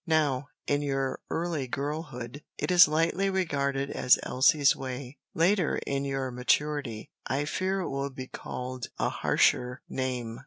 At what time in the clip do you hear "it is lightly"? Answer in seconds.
2.57-3.29